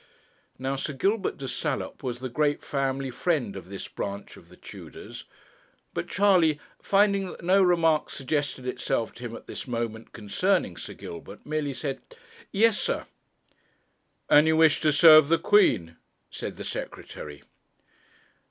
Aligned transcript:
Now 0.57 0.77
Sir 0.77 0.93
Gilbert 0.93 1.37
de 1.37 1.47
Salop 1.47 2.01
was 2.01 2.21
the 2.21 2.27
great 2.27 2.63
family 2.63 3.11
friend 3.11 3.55
of 3.55 3.69
this 3.69 3.87
branch 3.87 4.35
of 4.35 4.49
the 4.49 4.55
Tudors. 4.57 5.25
But 5.93 6.07
Charley, 6.07 6.59
finding 6.81 7.27
that 7.27 7.43
no 7.43 7.61
remark 7.61 8.09
suggested 8.09 8.65
itself 8.65 9.13
to 9.13 9.23
him 9.25 9.35
at 9.35 9.45
this 9.45 9.67
moment 9.67 10.11
concerning 10.11 10.75
Sir 10.75 10.95
Gilbert, 10.95 11.45
merely 11.45 11.75
said, 11.75 12.01
'Yes, 12.51 12.79
sir.' 12.79 13.05
'And 14.27 14.47
you 14.47 14.57
wish 14.57 14.81
to 14.81 14.91
serve 14.91 15.29
the 15.29 15.37
Queen?' 15.37 15.97
said 16.31 16.57
the 16.57 16.65
Secretary. 16.65 17.43